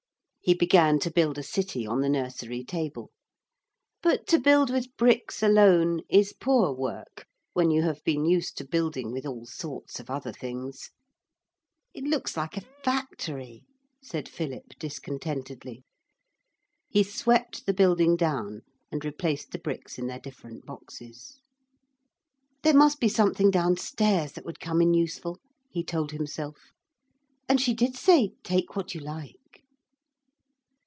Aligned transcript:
He 0.43 0.55
began 0.55 0.97
to 1.01 1.11
build 1.11 1.37
a 1.37 1.43
city 1.43 1.85
on 1.85 2.01
the 2.01 2.09
nursery 2.09 2.63
table. 2.63 3.11
But 4.01 4.25
to 4.29 4.39
build 4.39 4.71
with 4.71 4.97
bricks 4.97 5.43
alone 5.43 6.01
is 6.09 6.33
poor 6.33 6.71
work 6.73 7.27
when 7.53 7.69
you 7.69 7.83
have 7.83 8.03
been 8.03 8.25
used 8.25 8.57
to 8.57 8.65
building 8.67 9.11
with 9.11 9.23
all 9.27 9.45
sorts 9.45 9.99
of 9.99 10.09
other 10.09 10.31
things. 10.33 10.89
'It 11.93 12.05
looks 12.05 12.35
like 12.35 12.57
a 12.57 12.65
factory,' 12.83 13.67
said 14.01 14.27
Philip 14.27 14.69
discontentedly. 14.79 15.83
He 16.89 17.03
swept 17.03 17.67
the 17.67 17.73
building 17.73 18.15
down 18.15 18.63
and 18.91 19.05
replaced 19.05 19.51
the 19.51 19.59
bricks 19.59 19.99
in 19.99 20.07
their 20.07 20.19
different 20.19 20.65
boxes. 20.65 21.39
'There 22.63 22.73
must 22.73 22.99
be 22.99 23.07
something 23.09 23.51
downstairs 23.51 24.31
that 24.31 24.45
would 24.45 24.59
come 24.59 24.81
in 24.81 24.95
useful,' 24.95 25.39
he 25.69 25.83
told 25.83 26.09
himself, 26.11 26.71
'and 27.47 27.61
she 27.61 27.75
did 27.75 27.95
say, 27.95 28.31
"Take 28.43 28.75
what 28.75 28.95
you 28.95 29.01
like."' 29.01 29.35